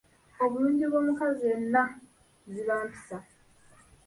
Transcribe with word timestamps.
Obulungi 0.43 0.85
bw’omukazi 0.89 1.43
yenna 1.51 1.83
ziba 2.51 2.75
mpisa. 2.87 3.17